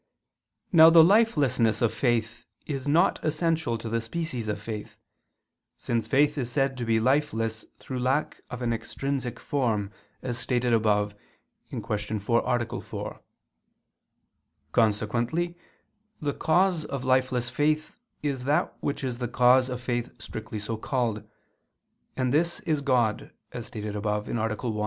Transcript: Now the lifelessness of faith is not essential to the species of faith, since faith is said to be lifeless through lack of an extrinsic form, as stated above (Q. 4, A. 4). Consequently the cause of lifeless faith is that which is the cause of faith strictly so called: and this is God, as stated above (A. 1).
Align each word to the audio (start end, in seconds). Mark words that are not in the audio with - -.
Now 0.71 0.89
the 0.89 1.03
lifelessness 1.03 1.79
of 1.79 1.93
faith 1.93 2.47
is 2.65 2.87
not 2.87 3.23
essential 3.23 3.77
to 3.77 3.87
the 3.87 4.01
species 4.01 4.47
of 4.47 4.59
faith, 4.59 4.97
since 5.77 6.07
faith 6.07 6.39
is 6.39 6.51
said 6.51 6.75
to 6.77 6.85
be 6.85 6.99
lifeless 6.99 7.65
through 7.77 7.99
lack 7.99 8.41
of 8.49 8.63
an 8.63 8.73
extrinsic 8.73 9.39
form, 9.39 9.91
as 10.23 10.39
stated 10.39 10.73
above 10.73 11.13
(Q. 11.69 11.81
4, 12.19 12.41
A. 12.65 12.81
4). 12.81 13.21
Consequently 14.71 15.55
the 16.19 16.33
cause 16.33 16.83
of 16.85 17.03
lifeless 17.03 17.49
faith 17.51 17.95
is 18.23 18.45
that 18.45 18.75
which 18.79 19.03
is 19.03 19.19
the 19.19 19.27
cause 19.27 19.69
of 19.69 19.81
faith 19.81 20.09
strictly 20.19 20.57
so 20.57 20.77
called: 20.77 21.21
and 22.17 22.33
this 22.33 22.59
is 22.61 22.81
God, 22.81 23.29
as 23.51 23.67
stated 23.67 23.95
above 23.95 24.27
(A. 24.27 24.33
1). 24.33 24.49